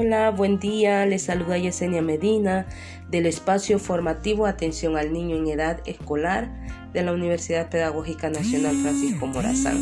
Hola, 0.00 0.30
buen 0.30 0.60
día. 0.60 1.04
Les 1.06 1.22
saluda 1.22 1.58
Yesenia 1.58 2.02
Medina 2.02 2.66
del 3.10 3.26
espacio 3.26 3.80
formativo 3.80 4.46
Atención 4.46 4.96
al 4.96 5.12
Niño 5.12 5.34
en 5.34 5.48
Edad 5.48 5.80
Escolar 5.86 6.48
de 6.92 7.02
la 7.02 7.12
Universidad 7.12 7.68
Pedagógica 7.68 8.30
Nacional 8.30 8.76
Francisco 8.76 9.26
Morazán, 9.26 9.76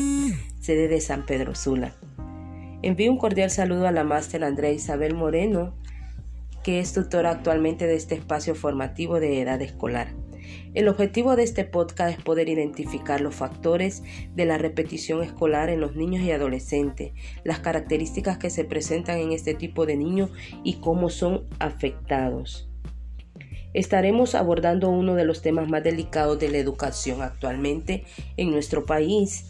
sede 0.58 0.88
de 0.88 1.02
San 1.02 1.26
Pedro 1.26 1.54
Sula. 1.54 1.92
Envío 2.80 3.12
un 3.12 3.18
cordial 3.18 3.50
saludo 3.50 3.86
a 3.86 3.92
la 3.92 4.04
máster 4.04 4.42
Andrea 4.42 4.72
Isabel 4.72 5.14
Moreno, 5.14 5.74
que 6.64 6.80
es 6.80 6.94
tutora 6.94 7.30
actualmente 7.30 7.86
de 7.86 7.96
este 7.96 8.14
espacio 8.14 8.54
formativo 8.54 9.20
de 9.20 9.42
edad 9.42 9.60
escolar. 9.60 10.08
El 10.76 10.88
objetivo 10.88 11.36
de 11.36 11.42
este 11.42 11.64
podcast 11.64 12.18
es 12.18 12.22
poder 12.22 12.50
identificar 12.50 13.22
los 13.22 13.34
factores 13.34 14.02
de 14.34 14.44
la 14.44 14.58
repetición 14.58 15.22
escolar 15.22 15.70
en 15.70 15.80
los 15.80 15.96
niños 15.96 16.22
y 16.22 16.32
adolescentes, 16.32 17.12
las 17.44 17.60
características 17.60 18.36
que 18.36 18.50
se 18.50 18.66
presentan 18.66 19.16
en 19.16 19.32
este 19.32 19.54
tipo 19.54 19.86
de 19.86 19.96
niños 19.96 20.28
y 20.64 20.74
cómo 20.74 21.08
son 21.08 21.46
afectados. 21.60 22.68
Estaremos 23.72 24.34
abordando 24.34 24.90
uno 24.90 25.14
de 25.14 25.24
los 25.24 25.40
temas 25.40 25.66
más 25.66 25.82
delicados 25.82 26.38
de 26.38 26.50
la 26.50 26.58
educación 26.58 27.22
actualmente 27.22 28.04
en 28.36 28.50
nuestro 28.50 28.84
país, 28.84 29.48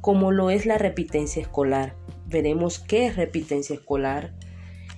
como 0.00 0.32
lo 0.32 0.50
es 0.50 0.66
la 0.66 0.78
repitencia 0.78 1.40
escolar. 1.40 1.94
Veremos 2.26 2.80
qué 2.80 3.06
es 3.06 3.14
repitencia 3.14 3.76
escolar, 3.76 4.34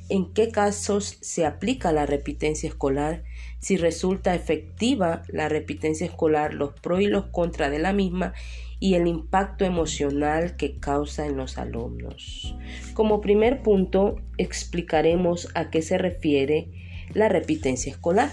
en 0.08 0.32
qué 0.32 0.50
casos 0.50 1.18
se 1.20 1.44
aplica 1.44 1.92
la 1.92 2.06
repitencia 2.06 2.68
escolar, 2.68 3.24
si 3.58 3.76
resulta 3.76 4.34
efectiva 4.34 5.22
la 5.28 5.48
repitencia 5.48 6.06
escolar, 6.06 6.54
los 6.54 6.72
pros 6.72 7.00
y 7.00 7.06
los 7.06 7.26
contras 7.26 7.70
de 7.70 7.78
la 7.78 7.92
misma 7.92 8.32
y 8.80 8.94
el 8.94 9.06
impacto 9.06 9.64
emocional 9.64 10.56
que 10.56 10.78
causa 10.78 11.26
en 11.26 11.36
los 11.36 11.58
alumnos. 11.58 12.56
Como 12.94 13.20
primer 13.20 13.62
punto, 13.62 14.16
explicaremos 14.38 15.48
a 15.54 15.70
qué 15.70 15.82
se 15.82 15.98
refiere 15.98 16.68
la 17.12 17.28
repitencia 17.28 17.90
escolar. 17.90 18.30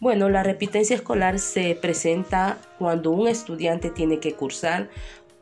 Bueno, 0.00 0.28
la 0.28 0.42
repitencia 0.42 0.96
escolar 0.96 1.38
se 1.38 1.74
presenta 1.80 2.58
cuando 2.78 3.10
un 3.10 3.26
estudiante 3.26 3.88
tiene 3.90 4.18
que 4.18 4.34
cursar 4.34 4.90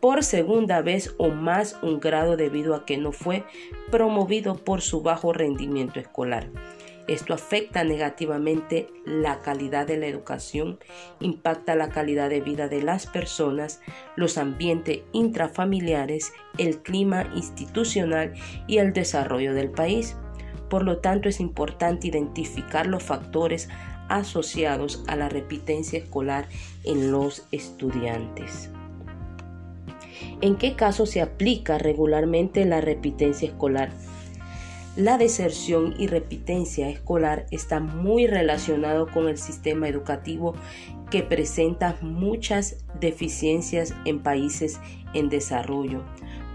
por 0.02 0.24
segunda 0.24 0.82
vez 0.82 1.14
o 1.16 1.28
más 1.28 1.78
un 1.80 2.00
grado 2.00 2.36
debido 2.36 2.74
a 2.74 2.84
que 2.84 2.98
no 2.98 3.12
fue 3.12 3.44
promovido 3.92 4.56
por 4.56 4.80
su 4.80 5.00
bajo 5.00 5.32
rendimiento 5.32 6.00
escolar. 6.00 6.50
Esto 7.06 7.34
afecta 7.34 7.84
negativamente 7.84 8.88
la 9.04 9.42
calidad 9.42 9.86
de 9.86 9.98
la 9.98 10.08
educación, 10.08 10.80
impacta 11.20 11.76
la 11.76 11.90
calidad 11.90 12.30
de 12.30 12.40
vida 12.40 12.66
de 12.66 12.82
las 12.82 13.06
personas, 13.06 13.80
los 14.16 14.38
ambientes 14.38 15.02
intrafamiliares, 15.12 16.32
el 16.58 16.82
clima 16.82 17.30
institucional 17.36 18.32
y 18.66 18.78
el 18.78 18.92
desarrollo 18.92 19.54
del 19.54 19.70
país. 19.70 20.16
Por 20.68 20.82
lo 20.82 20.98
tanto, 20.98 21.28
es 21.28 21.38
importante 21.38 22.08
identificar 22.08 22.88
los 22.88 23.04
factores 23.04 23.68
asociados 24.08 25.04
a 25.06 25.14
la 25.14 25.28
repitencia 25.28 26.00
escolar 26.00 26.48
en 26.82 27.12
los 27.12 27.46
estudiantes. 27.52 28.68
¿En 30.40 30.56
qué 30.56 30.74
caso 30.74 31.06
se 31.06 31.20
aplica 31.20 31.78
regularmente 31.78 32.64
la 32.64 32.80
repitencia 32.80 33.48
escolar? 33.48 33.90
La 34.94 35.16
deserción 35.16 35.94
y 35.98 36.06
repitencia 36.06 36.90
escolar 36.90 37.46
está 37.50 37.80
muy 37.80 38.26
relacionado 38.26 39.06
con 39.06 39.26
el 39.26 39.38
sistema 39.38 39.88
educativo 39.88 40.54
que 41.10 41.22
presenta 41.22 41.96
muchas 42.02 42.84
deficiencias 43.00 43.94
en 44.04 44.22
países 44.22 44.80
en 45.14 45.30
desarrollo 45.30 46.02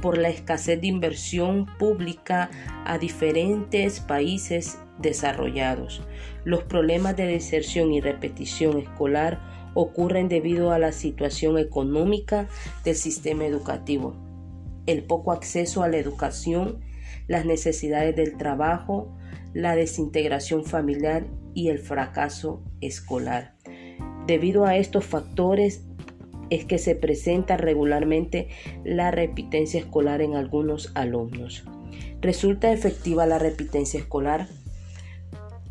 por 0.01 0.17
la 0.17 0.29
escasez 0.29 0.79
de 0.79 0.87
inversión 0.87 1.65
pública 1.79 2.49
a 2.85 2.97
diferentes 2.97 3.99
países 3.99 4.77
desarrollados. 4.99 6.01
Los 6.43 6.63
problemas 6.63 7.15
de 7.15 7.25
deserción 7.25 7.93
y 7.93 8.01
repetición 8.01 8.77
escolar 8.77 9.56
ocurren 9.79 10.27
debido 10.27 10.71
a 10.71 10.79
la 10.79 10.91
situación 10.91 11.59
económica 11.59 12.47
del 12.83 12.95
sistema 12.95 13.45
educativo, 13.45 14.15
el 14.87 15.03
poco 15.03 15.31
acceso 15.31 15.83
a 15.83 15.87
la 15.87 15.97
educación, 15.97 16.79
las 17.27 17.45
necesidades 17.45 18.15
del 18.15 18.37
trabajo, 18.37 19.15
la 19.53 19.75
desintegración 19.75 20.65
familiar 20.65 21.27
y 21.53 21.69
el 21.69 21.77
fracaso 21.77 22.63
escolar. 22.81 23.53
Debido 24.25 24.65
a 24.65 24.77
estos 24.77 25.05
factores 25.05 25.83
es 26.49 26.65
que 26.65 26.79
se 26.79 26.95
presenta 26.95 27.55
regularmente 27.55 28.47
la 28.83 29.11
repitencia 29.11 29.79
escolar 29.79 30.23
en 30.23 30.33
algunos 30.33 30.91
alumnos. 30.95 31.65
¿Resulta 32.19 32.71
efectiva 32.71 33.27
la 33.27 33.37
repitencia 33.37 33.99
escolar? 33.99 34.47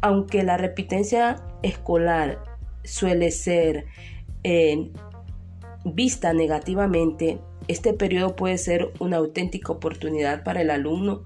Aunque 0.01 0.45
la 0.45 0.59
repitencia 0.59 1.43
escolar 1.65 2.56
suele 2.87 3.31
ser 3.31 3.87
eh, 4.43 4.91
vista 5.85 6.33
negativamente, 6.33 7.39
este 7.69 7.93
periodo 7.93 8.37
puede 8.37 8.59
ser 8.59 8.93
una 9.01 9.17
auténtica 9.17 9.73
oportunidad 9.73 10.45
para 10.45 10.61
el 10.63 10.71
alumno 10.71 11.25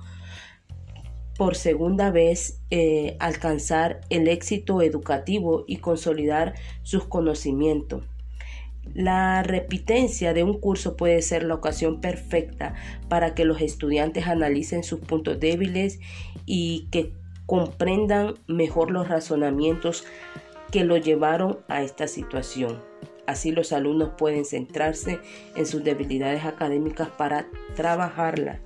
por 1.37 1.57
segunda 1.57 2.11
vez 2.11 2.61
eh, 2.71 3.17
alcanzar 3.19 4.03
el 4.11 4.29
éxito 4.29 4.83
educativo 4.83 5.65
y 5.67 5.77
consolidar 5.77 6.55
sus 6.83 7.05
conocimientos. 7.05 8.05
La 8.93 9.43
repitencia 9.43 10.35
de 10.35 10.43
un 10.43 10.59
curso 10.59 10.97
puede 10.97 11.23
ser 11.23 11.45
la 11.45 11.55
ocasión 11.55 12.01
perfecta 12.01 12.75
para 13.09 13.35
que 13.35 13.45
los 13.45 13.61
estudiantes 13.61 14.27
analicen 14.27 14.83
sus 14.83 15.01
puntos 15.01 15.39
débiles 15.41 16.01
y 16.45 16.89
que 16.91 17.13
comprendan 17.47 18.35
mejor 18.47 18.91
los 18.91 19.09
razonamientos 19.09 20.05
que 20.71 20.85
lo 20.85 20.97
llevaron 20.97 21.59
a 21.69 21.83
esta 21.83 22.07
situación. 22.07 22.83
Así 23.27 23.53
los 23.53 23.73
alumnos 23.73 24.11
pueden 24.17 24.45
centrarse 24.45 25.21
en 25.55 25.67
sus 25.67 25.85
debilidades 25.85 26.45
académicas 26.45 27.09
para 27.09 27.47
trabajarlas. 27.77 28.59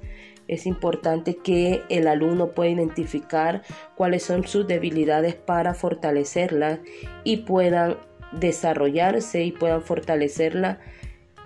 Es 0.46 0.66
importante 0.66 1.36
que 1.36 1.82
el 1.88 2.06
alumno 2.06 2.52
pueda 2.52 2.70
identificar 2.70 3.62
cuáles 3.94 4.22
son 4.22 4.46
sus 4.46 4.66
debilidades 4.66 5.34
para 5.34 5.74
fortalecerlas 5.74 6.80
y 7.24 7.38
puedan 7.38 7.96
desarrollarse 8.32 9.44
y 9.44 9.52
puedan 9.52 9.82
fortalecerla 9.82 10.80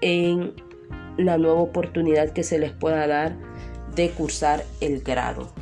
en 0.00 0.54
la 1.16 1.38
nueva 1.38 1.60
oportunidad 1.60 2.30
que 2.30 2.42
se 2.42 2.58
les 2.58 2.72
pueda 2.72 3.06
dar 3.06 3.36
de 3.94 4.10
cursar 4.10 4.64
el 4.80 5.00
grado. 5.02 5.52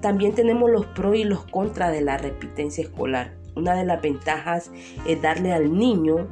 También 0.00 0.34
tenemos 0.34 0.70
los 0.70 0.86
pros 0.86 1.16
y 1.16 1.24
los 1.24 1.44
contras 1.44 1.92
de 1.92 2.02
la 2.02 2.18
repitencia 2.18 2.84
escolar. 2.84 3.37
Una 3.58 3.74
de 3.74 3.84
las 3.84 4.00
ventajas 4.00 4.70
es 5.04 5.20
darle 5.20 5.52
al 5.52 5.76
niño 5.76 6.28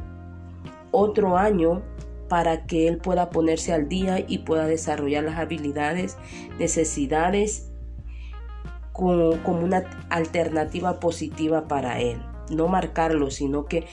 otro 0.92 1.36
año 1.36 1.82
para 2.28 2.66
que 2.66 2.86
él 2.86 2.98
pueda 2.98 3.30
ponerse 3.30 3.72
al 3.72 3.88
día 3.88 4.24
y 4.26 4.38
pueda 4.38 4.66
desarrollar 4.66 5.24
las 5.24 5.36
habilidades, 5.36 6.16
necesidades 6.58 7.72
como, 8.92 9.30
una 9.60 9.84
alternativa 10.08 11.00
positiva 11.00 11.66
para 11.66 12.00
él. 12.00 12.22
No 12.50 12.68
marcarlo, 12.68 13.30
sino 13.30 13.66
que 13.66 13.86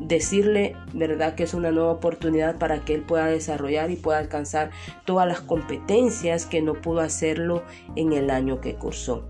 decirle, 0.00 0.74
¿verdad?, 0.92 1.36
que 1.36 1.44
es 1.44 1.54
una 1.54 1.70
nueva 1.70 1.92
oportunidad 1.92 2.58
para 2.58 2.84
que 2.84 2.94
él 2.94 3.02
pueda 3.02 3.26
desarrollar 3.26 3.92
y 3.92 3.96
pueda 3.96 4.18
alcanzar 4.18 4.70
todas 5.04 5.28
las 5.28 5.40
competencias 5.40 6.46
que 6.46 6.62
no 6.62 6.74
pudo 6.74 7.00
hacerlo 7.00 7.62
en 7.94 8.12
el 8.12 8.30
año 8.30 8.60
que 8.60 8.74
cursó. 8.74 9.28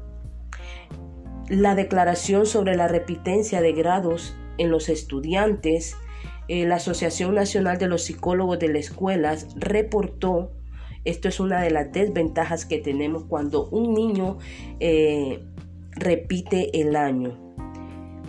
La 1.53 1.75
declaración 1.75 2.47
sobre 2.47 2.77
la 2.77 2.89
repitencia 2.89 3.61
de 3.61 3.75
grados 3.75 4.35
en 4.57 4.71
los 4.71 4.89
estudiantes, 4.89 5.95
eh, 6.49 6.65
la 6.65 6.77
Asociación 6.77 7.35
Nacional 7.35 7.77
de 7.77 7.89
los 7.89 8.05
Psicólogos 8.05 8.59
de 8.59 8.69
las 8.69 8.87
Escuelas 8.87 9.49
reportó, 9.57 10.53
esto 11.05 11.29
es 11.29 11.41
una 11.41 11.61
de 11.61 11.71
las 11.71 11.93
desventajas 11.93 12.65
que 12.65 12.79
tenemos 12.79 13.25
cuando 13.25 13.69
un 13.69 13.93
niño 13.93 14.39
eh, 14.81 15.45
repite 15.91 16.81
el 16.81 16.97
año. 16.97 17.39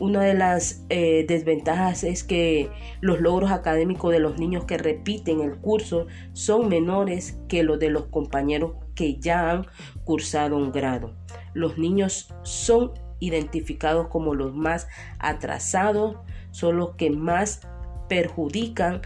Una 0.02 0.22
de 0.24 0.34
las 0.34 0.84
eh, 0.90 1.24
desventajas 1.26 2.04
es 2.04 2.26
que 2.26 2.70
los 3.00 3.22
logros 3.22 3.52
académicos 3.52 4.12
de 4.12 4.20
los 4.20 4.38
niños 4.38 4.66
que 4.66 4.78
repiten 4.78 5.40
el 5.40 5.56
curso 5.60 6.08
son 6.34 6.68
menores 6.68 7.40
que 7.48 7.64
los 7.64 7.80
de 7.80 7.90
los 7.90 8.08
compañeros 8.08 8.74
que 8.96 9.16
ya 9.16 9.50
han 9.50 9.68
cursado 10.04 10.58
un 10.58 10.74
grado. 10.74 11.14
Los 11.54 11.78
niños 11.78 12.34
son 12.42 12.92
identificados 13.20 14.08
como 14.08 14.36
los 14.36 14.54
más 14.54 14.88
atrasados, 15.20 16.18
son 16.52 16.78
los 16.78 16.96
que 16.96 17.10
más 17.10 17.62
perjudican 18.08 19.02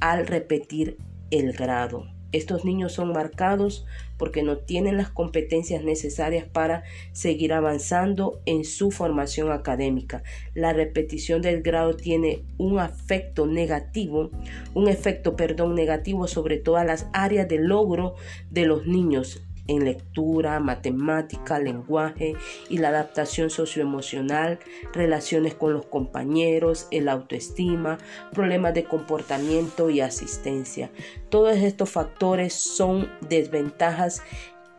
al 0.00 0.26
repetir 0.26 0.98
el 1.30 1.52
grado. 1.52 2.06
Estos 2.32 2.64
niños 2.64 2.92
son 2.92 3.12
marcados 3.12 3.86
porque 4.16 4.42
no 4.42 4.58
tienen 4.58 4.96
las 4.96 5.10
competencias 5.10 5.82
necesarias 5.82 6.44
para 6.44 6.84
seguir 7.12 7.52
avanzando 7.52 8.40
en 8.46 8.64
su 8.64 8.92
formación 8.92 9.50
académica. 9.50 10.22
La 10.54 10.72
repetición 10.72 11.42
del 11.42 11.62
grado 11.62 11.96
tiene 11.96 12.44
un 12.56 12.78
efecto 12.78 13.46
negativo, 13.46 14.30
un 14.74 14.88
efecto, 14.88 15.34
perdón, 15.34 15.74
negativo 15.74 16.28
sobre 16.28 16.58
todas 16.58 16.86
las 16.86 17.08
áreas 17.12 17.48
de 17.48 17.58
logro 17.58 18.14
de 18.50 18.64
los 18.64 18.86
niños 18.86 19.42
en 19.70 19.84
lectura, 19.84 20.58
matemática, 20.58 21.60
lenguaje 21.60 22.34
y 22.68 22.78
la 22.78 22.88
adaptación 22.88 23.50
socioemocional, 23.50 24.58
relaciones 24.92 25.54
con 25.54 25.72
los 25.72 25.86
compañeros, 25.86 26.88
el 26.90 27.08
autoestima, 27.08 27.98
problemas 28.32 28.74
de 28.74 28.84
comportamiento 28.84 29.88
y 29.88 30.00
asistencia. 30.00 30.90
Todos 31.28 31.56
estos 31.56 31.88
factores 31.88 32.52
son 32.52 33.08
desventajas 33.28 34.22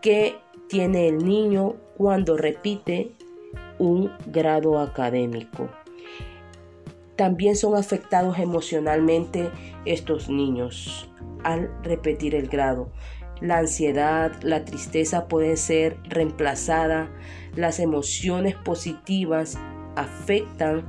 que 0.02 0.36
tiene 0.68 1.08
el 1.08 1.26
niño 1.26 1.76
cuando 1.96 2.36
repite 2.36 3.14
un 3.80 4.12
grado 4.26 4.78
académico. 4.78 5.70
También 7.16 7.56
son 7.56 7.76
afectados 7.76 8.40
emocionalmente 8.40 9.52
estos 9.86 10.28
niños 10.28 11.10
al 11.44 11.72
repetir 11.82 12.36
el 12.36 12.48
grado. 12.48 12.90
La 13.42 13.58
ansiedad, 13.58 14.32
la 14.44 14.66
tristeza 14.66 15.28
pueden 15.28 15.58
ser 15.58 15.98
reemplazada. 16.04 17.10
Las 17.56 17.80
emociones 17.80 18.56
positivas 18.56 19.58
afectan 19.96 20.86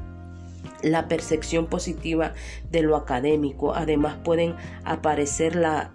la 0.83 1.09
percepción 1.09 1.67
positiva 1.67 2.35
de 2.71 2.83
lo 2.83 2.97
académico. 2.97 3.75
Además 3.75 4.17
pueden 4.23 4.55
aparecer 4.85 5.57
la 5.57 5.95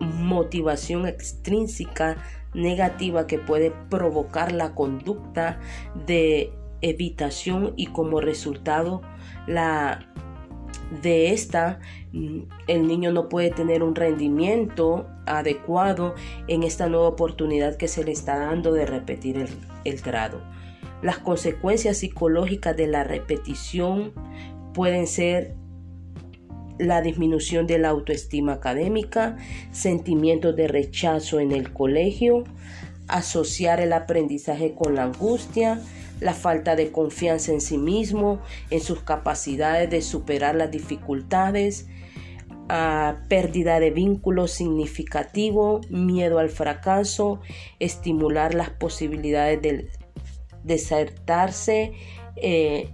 motivación 0.00 1.06
extrínseca 1.06 2.16
negativa 2.52 3.26
que 3.26 3.38
puede 3.38 3.72
provocar 3.90 4.52
la 4.52 4.74
conducta 4.74 5.58
de 6.06 6.52
evitación 6.82 7.72
y 7.76 7.86
como 7.86 8.20
resultado 8.20 9.02
la 9.46 10.06
de 11.02 11.32
esta 11.32 11.80
el 12.66 12.86
niño 12.86 13.12
no 13.12 13.28
puede 13.28 13.50
tener 13.50 13.82
un 13.82 13.94
rendimiento 13.94 15.06
adecuado 15.26 16.14
en 16.48 16.62
esta 16.62 16.88
nueva 16.88 17.08
oportunidad 17.08 17.76
que 17.76 17.88
se 17.88 18.04
le 18.04 18.12
está 18.12 18.38
dando 18.38 18.72
de 18.72 18.86
repetir 18.86 19.36
el, 19.36 19.48
el 19.84 20.00
grado. 20.00 20.40
Las 21.02 21.18
consecuencias 21.18 21.98
psicológicas 21.98 22.76
de 22.76 22.86
la 22.86 23.04
repetición 23.04 24.12
pueden 24.72 25.06
ser 25.06 25.54
la 26.78 27.02
disminución 27.02 27.66
de 27.66 27.78
la 27.78 27.90
autoestima 27.90 28.54
académica, 28.54 29.36
sentimientos 29.72 30.56
de 30.56 30.68
rechazo 30.68 31.40
en 31.40 31.52
el 31.52 31.72
colegio, 31.72 32.44
asociar 33.08 33.80
el 33.80 33.92
aprendizaje 33.92 34.74
con 34.74 34.94
la 34.94 35.04
angustia, 35.04 35.80
la 36.20 36.32
falta 36.34 36.74
de 36.76 36.90
confianza 36.90 37.52
en 37.52 37.60
sí 37.60 37.76
mismo, 37.76 38.40
en 38.70 38.80
sus 38.80 39.00
capacidades 39.00 39.90
de 39.90 40.00
superar 40.00 40.54
las 40.54 40.70
dificultades, 40.70 41.86
pérdida 43.28 43.78
de 43.80 43.90
vínculo 43.90 44.48
significativo, 44.48 45.80
miedo 45.90 46.38
al 46.38 46.48
fracaso, 46.48 47.40
estimular 47.78 48.54
las 48.54 48.70
posibilidades 48.70 49.60
de 49.62 49.88
desertarse 50.62 51.92
eh, 52.36 52.88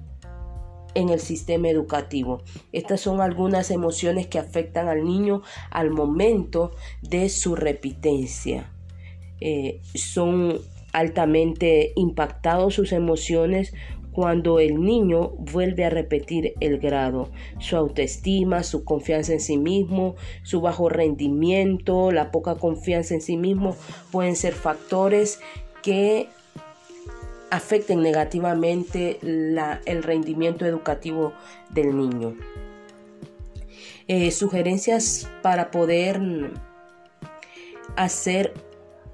en 0.94 1.08
el 1.08 1.20
sistema 1.20 1.68
educativo. 1.68 2.42
Estas 2.72 3.00
son 3.00 3.20
algunas 3.20 3.70
emociones 3.70 4.26
que 4.26 4.38
afectan 4.38 4.88
al 4.88 5.04
niño 5.04 5.42
al 5.70 5.90
momento 5.90 6.72
de 7.00 7.28
su 7.28 7.54
repitencia. 7.54 8.72
Eh, 9.40 9.80
son 9.94 10.58
altamente 10.92 11.92
impactados 11.94 12.74
sus 12.74 12.92
emociones 12.92 13.72
cuando 14.12 14.58
el 14.60 14.82
niño 14.82 15.30
vuelve 15.38 15.84
a 15.84 15.90
repetir 15.90 16.54
el 16.60 16.78
grado. 16.78 17.30
Su 17.58 17.76
autoestima, 17.76 18.62
su 18.62 18.84
confianza 18.84 19.32
en 19.32 19.40
sí 19.40 19.56
mismo, 19.56 20.16
su 20.42 20.60
bajo 20.60 20.88
rendimiento, 20.88 22.12
la 22.12 22.30
poca 22.30 22.56
confianza 22.56 23.14
en 23.14 23.20
sí 23.20 23.36
mismo 23.36 23.76
pueden 24.10 24.36
ser 24.36 24.54
factores 24.54 25.40
que 25.82 26.28
afecten 27.50 28.02
negativamente 28.02 29.18
el 29.22 30.02
rendimiento 30.02 30.66
educativo 30.66 31.32
del 31.70 31.96
niño. 31.96 32.36
Eh, 34.06 34.30
sugerencias 34.30 35.28
para 35.42 35.70
poder 35.70 36.20
hacer 37.96 38.52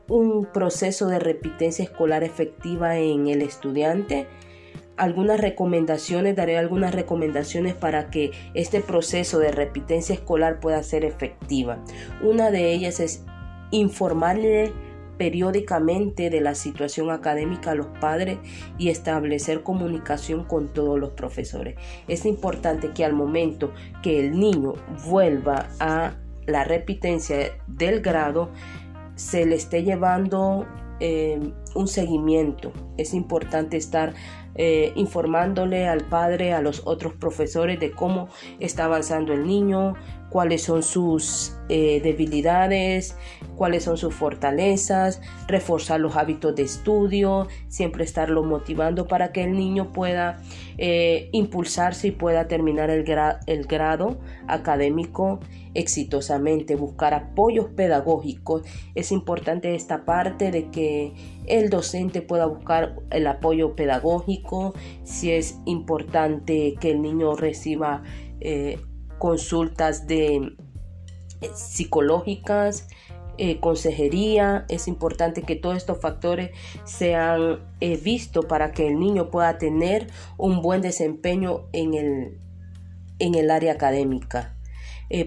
un 0.08 0.46
proceso 0.46 1.08
de 1.08 1.19
repitencia 1.19 1.84
escolar 1.84 2.22
efectiva 2.25 2.96
en 2.96 3.26
el 3.26 3.42
estudiante. 3.42 4.26
Algunas 4.96 5.40
recomendaciones, 5.40 6.37
daré 6.37 6.56
algunas 6.56 6.94
recomendaciones 6.94 7.75
para 7.75 8.10
que 8.10 8.32
este 8.54 8.81
proceso 8.81 9.38
de 9.38 9.52
repitencia 9.52 10.14
escolar 10.14 10.60
pueda 10.60 10.82
ser 10.82 11.04
efectiva. 11.04 11.78
Una 12.22 12.50
de 12.50 12.72
ellas 12.72 13.00
es 13.00 13.22
informarle 13.70 14.72
periódicamente 15.19 16.31
de 16.31 16.40
la 16.40 16.54
situación 16.54 17.10
académica 17.10 17.72
a 17.72 17.75
los 17.75 17.87
padres 18.00 18.38
y 18.78 18.90
establecer 18.90 19.62
comunicación 19.62 20.44
con 20.44 20.69
todos 20.69 20.99
los 20.99 21.10
profesores. 21.10 21.76
Es 22.08 22.26
importante 22.26 22.92
que 22.92 23.04
al 23.04 23.12
momento 23.12 23.72
que 24.02 24.20
el 24.20 24.38
niño 24.38 24.75
vuelva 25.06 25.69
a 25.81 26.14
la 26.46 26.64
repitencia 26.64 27.58
del 27.66 28.00
grado, 28.00 28.50
se 29.14 29.46
le 29.46 29.56
esté 29.56 29.82
llevando 29.82 30.66
eh, 31.00 31.40
un 31.75 31.88
seguimiento. 31.88 32.72
Es 32.96 33.14
importante 33.14 33.76
estar 33.76 34.14
eh, 34.58 34.93
informándole 34.97 35.87
al 35.87 36.05
padre, 36.05 36.53
a 36.53 36.61
los 36.61 36.82
otros 36.87 37.12
profesores 37.14 37.79
de 37.81 37.91
cómo 37.91 38.29
está 38.58 38.85
avanzando 38.85 39.32
el 39.32 39.47
niño, 39.47 39.94
cuáles 40.31 40.62
son 40.62 40.82
sus 40.82 41.56
eh, 41.69 42.00
debilidades, 42.02 43.17
cuáles 43.56 43.84
son 43.84 43.96
sus 43.96 44.14
fortalezas, 44.14 45.20
reforzar 45.46 46.00
los 46.00 46.17
hábitos 46.17 46.55
de 46.55 46.62
estudio, 46.62 47.49
siempre 47.69 48.05
estarlo 48.05 48.43
motivando 48.43 49.06
para 49.06 49.32
que 49.32 49.44
el 49.44 49.52
niño 49.52 49.93
pueda 49.93 50.43
eh, 50.78 51.28
impulsarse 51.32 52.08
y 52.08 52.11
pueda 52.11 52.49
terminar 52.49 52.90
el, 52.90 53.05
el 53.46 53.67
grado 53.67 54.19
académico 54.46 55.40
exitosamente, 55.75 56.75
buscar 56.75 57.14
apoyos 57.14 57.67
pedagógicos. 57.67 58.62
Es 58.94 59.12
importante 59.12 59.75
esta 59.75 60.05
parte 60.05 60.50
de 60.50 60.70
que 60.70 61.12
el 61.46 61.70
docente 61.70 62.23
pueda 62.23 62.46
buscar 62.46 62.96
el 63.11 63.26
apoyo 63.26 63.76
pedagógico, 63.76 64.75
si 65.05 65.32
es 65.32 65.58
importante 65.67 66.75
que 66.81 66.90
el 66.90 67.02
niño 67.02 67.37
reciba 67.37 68.02
eh, 68.40 68.78
consultas 69.18 70.06
de 70.06 70.56
eh, 71.40 71.50
psicológicas, 71.54 72.88
eh, 73.38 73.61
consejería. 73.61 74.64
Es 74.68 74.88
importante 74.88 75.42
que 75.42 75.56
todos 75.56 75.76
estos 75.76 76.00
factores 76.00 76.50
sean 76.85 77.61
eh, 77.80 77.96
vistos 77.96 78.46
para 78.46 78.73
que 78.73 78.87
el 78.88 78.99
niño 78.99 79.30
pueda 79.30 79.58
tener 79.58 80.08
un 80.38 80.62
buen 80.62 80.80
desempeño 80.80 81.66
en 81.73 81.94
el, 81.94 82.38
en 83.18 83.35
el 83.35 83.50
área 83.50 83.73
académica. 83.73 84.52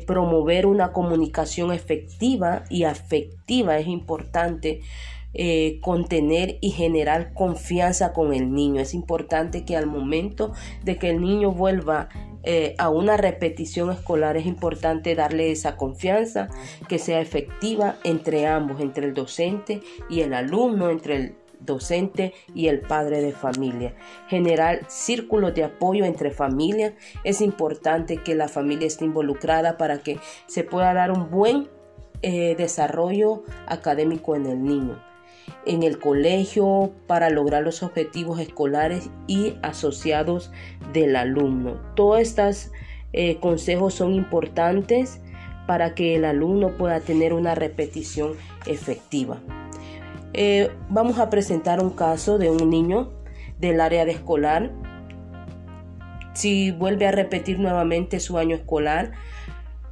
promover 0.06 0.66
una 0.66 0.92
comunicación 0.92 1.72
efectiva 1.72 2.66
y 2.70 2.84
afectiva 2.84 3.78
es 3.78 3.88
importante 3.88 4.82
contener 5.82 6.58
y 6.60 6.72
generar 6.72 7.34
confianza 7.34 8.12
con 8.12 8.34
el 8.34 8.52
niño. 8.52 8.82
Es 8.82 8.94
importante 8.94 9.64
que 9.64 9.78
al 9.78 9.86
momento 9.86 10.52
de 10.84 10.98
que 10.98 11.12
el 11.12 11.22
niño 11.22 11.52
vuelva 11.52 12.10
eh, 12.44 12.76
a 12.78 12.90
una 12.90 13.18
repetición 13.18 13.92
escolar 13.92 14.38
es 14.38 14.46
importante 14.46 15.16
darle 15.16 15.52
esa 15.52 15.76
confianza 15.76 16.50
que 16.88 17.00
sea 17.00 17.20
efectiva 17.20 17.98
entre 18.04 18.48
ambos, 18.48 18.80
entre 18.82 19.08
el 19.08 19.14
docente 19.14 19.82
y 20.10 20.22
el 20.22 20.34
alumno, 20.34 20.90
entre 20.90 21.16
el 21.16 21.36
docente 21.60 22.34
y 22.56 22.68
el 22.68 22.80
padre 22.80 23.22
de 23.22 23.34
familia. 23.34 23.94
Generar 24.28 24.90
círculos 24.90 25.54
de 25.54 25.66
apoyo 25.66 26.06
entre 26.06 26.32
familias. 26.32 26.94
Es 27.24 27.42
importante 27.42 28.18
que 28.18 28.36
la 28.36 28.48
familia 28.48 28.88
esté 28.88 29.06
involucrada 29.06 29.78
para 29.78 30.00
que 30.00 30.20
se 30.48 30.64
pueda 30.64 30.94
dar 30.94 31.12
un 31.12 31.30
buen 31.30 31.68
eh, 32.22 32.56
desarrollo 32.56 33.44
académico 33.68 34.36
en 34.36 34.46
el 34.46 34.64
niño 34.64 35.09
en 35.66 35.84
el 35.84 36.00
colegio 36.00 36.92
para 37.08 37.30
lograr 37.30 37.64
los 37.64 37.84
objetivos 37.84 38.40
escolares 38.40 39.10
y 39.28 39.56
asociados 39.62 40.52
del 40.94 41.16
alumno. 41.16 41.80
Todos 41.96 42.20
estos 42.20 42.72
eh, 43.14 43.38
consejos 43.40 43.94
son 43.94 44.14
importantes 44.14 45.22
para 45.68 45.94
que 45.94 46.16
el 46.16 46.26
alumno 46.26 46.70
pueda 46.78 47.00
tener 47.00 47.34
una 47.34 47.56
repetición 47.56 48.34
efectiva. 48.66 49.40
Eh, 50.34 50.72
vamos 50.90 51.20
a 51.20 51.30
presentar 51.30 51.82
un 51.82 51.92
caso 51.92 52.38
de 52.38 52.50
un 52.50 52.70
niño 52.70 53.12
del 53.60 53.82
área 53.82 54.06
de 54.06 54.12
escolar. 54.12 54.72
Si 56.34 56.72
vuelve 56.72 57.08
a 57.08 57.12
repetir 57.12 57.60
nuevamente 57.60 58.20
su 58.20 58.38
año 58.38 58.56
escolar, 58.56 59.12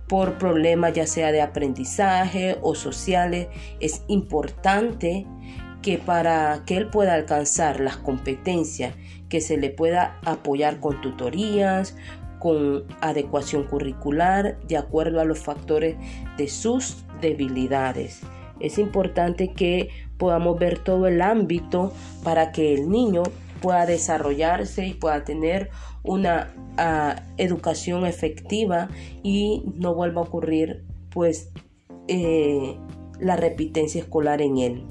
por 0.07 0.37
problemas 0.37 0.93
ya 0.93 1.05
sea 1.05 1.31
de 1.31 1.41
aprendizaje 1.41 2.57
o 2.61 2.75
sociales, 2.75 3.47
es 3.79 4.03
importante 4.07 5.25
que 5.81 5.97
para 5.97 6.63
que 6.65 6.77
él 6.77 6.87
pueda 6.89 7.13
alcanzar 7.13 7.79
las 7.79 7.97
competencias, 7.97 8.95
que 9.29 9.41
se 9.41 9.57
le 9.57 9.69
pueda 9.69 10.19
apoyar 10.23 10.79
con 10.79 11.01
tutorías, 11.01 11.95
con 12.39 12.83
adecuación 13.01 13.63
curricular, 13.63 14.59
de 14.67 14.77
acuerdo 14.77 15.19
a 15.19 15.25
los 15.25 15.39
factores 15.39 15.97
de 16.37 16.47
sus 16.47 17.03
debilidades. 17.21 18.21
Es 18.59 18.77
importante 18.79 19.53
que 19.53 19.89
podamos 20.17 20.57
ver 20.57 20.79
todo 20.79 21.07
el 21.07 21.21
ámbito 21.21 21.93
para 22.23 22.51
que 22.51 22.73
el 22.73 22.89
niño 22.89 23.23
pueda 23.57 23.85
desarrollarse 23.85 24.85
y 24.85 24.93
pueda 24.93 25.23
tener 25.23 25.69
una 26.03 26.53
ah, 26.77 27.23
educación 27.37 28.05
efectiva 28.05 28.89
y 29.23 29.63
no 29.75 29.93
vuelva 29.93 30.21
a 30.21 30.25
ocurrir 30.25 30.85
pues 31.09 31.51
eh, 32.07 32.77
la 33.19 33.35
repitencia 33.35 34.01
escolar 34.01 34.41
en 34.41 34.57
él. 34.57 34.85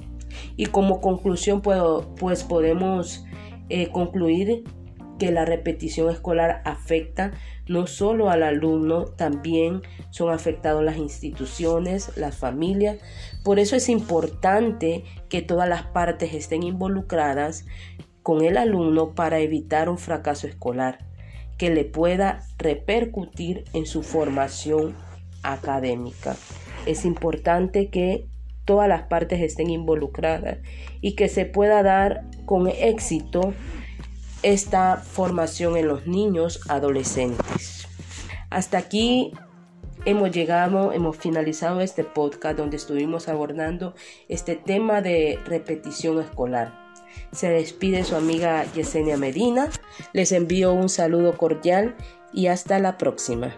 Y 0.55 0.67
como 0.67 1.01
conclusión 1.01 1.61
puedo, 1.61 2.15
pues 2.15 2.43
podemos 2.43 3.25
eh, 3.69 3.89
concluir 3.91 4.63
que 5.17 5.31
la 5.31 5.45
repetición 5.45 6.09
escolar 6.09 6.61
afecta 6.65 7.31
no 7.67 7.87
solo 7.87 8.29
al 8.29 8.43
alumno, 8.43 9.05
también 9.05 9.81
son 10.09 10.31
afectados 10.31 10.83
las 10.83 10.97
instituciones, 10.97 12.15
las 12.17 12.37
familias. 12.37 12.97
Por 13.43 13.59
eso 13.59 13.75
es 13.75 13.89
importante 13.89 15.03
que 15.29 15.41
todas 15.41 15.67
las 15.67 15.83
partes 15.83 16.33
estén 16.33 16.63
involucradas 16.63 17.65
con 18.27 18.43
el 18.43 18.57
alumno 18.57 19.11
para 19.15 19.39
evitar 19.39 19.87
un 19.87 19.97
fracaso 19.97 20.47
escolar 20.47 20.97
que 21.57 21.69
le 21.69 21.85
pueda 21.85 22.43
repercutir 22.57 23.63
en 23.71 23.85
su 23.85 24.03
formación 24.03 24.97
académica. 25.43 26.35
Es 26.85 27.05
importante 27.05 27.87
que 27.87 28.27
todas 28.65 28.89
las 28.89 29.03
partes 29.03 29.39
estén 29.39 29.69
involucradas 29.69 30.57
y 30.99 31.15
que 31.15 31.29
se 31.29 31.45
pueda 31.45 31.81
dar 31.83 32.25
con 32.43 32.67
éxito 32.67 33.53
esta 34.43 34.97
formación 34.97 35.77
en 35.77 35.87
los 35.87 36.05
niños 36.05 36.59
adolescentes. 36.67 37.87
Hasta 38.49 38.77
aquí 38.77 39.31
hemos 40.03 40.31
llegado, 40.31 40.91
hemos 40.91 41.15
finalizado 41.15 41.79
este 41.79 42.03
podcast 42.03 42.57
donde 42.57 42.75
estuvimos 42.75 43.29
abordando 43.29 43.95
este 44.27 44.57
tema 44.57 45.01
de 45.01 45.39
repetición 45.45 46.19
escolar. 46.19 46.86
Se 47.31 47.49
despide 47.49 48.03
su 48.03 48.15
amiga 48.15 48.65
Yesenia 48.73 49.17
Medina. 49.17 49.69
Les 50.13 50.31
envío 50.31 50.73
un 50.73 50.89
saludo 50.89 51.37
cordial 51.37 51.95
y 52.33 52.47
hasta 52.47 52.79
la 52.79 52.97
próxima. 52.97 53.55